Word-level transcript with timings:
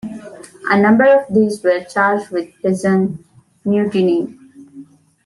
A 0.71 0.81
number 0.81 1.05
of 1.05 1.31
these 1.31 1.63
were 1.63 1.83
charged 1.83 2.31
with 2.31 2.59
'Prison 2.59 3.23
Mutiny'. 3.63 4.35